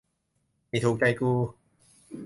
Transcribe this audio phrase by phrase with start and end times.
[0.71, 1.31] นี่ถูกใจกู